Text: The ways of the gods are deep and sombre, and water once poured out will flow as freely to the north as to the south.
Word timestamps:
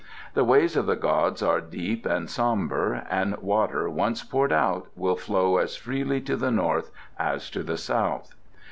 The 0.33 0.43
ways 0.43 0.75
of 0.75 0.87
the 0.87 0.95
gods 0.95 1.43
are 1.43 1.61
deep 1.61 2.07
and 2.07 2.27
sombre, 2.27 3.05
and 3.07 3.37
water 3.37 3.87
once 3.87 4.23
poured 4.23 4.51
out 4.51 4.87
will 4.95 5.15
flow 5.15 5.57
as 5.57 5.75
freely 5.75 6.19
to 6.21 6.35
the 6.35 6.49
north 6.49 6.89
as 7.19 7.51
to 7.51 7.61
the 7.61 7.77
south. 7.77 8.33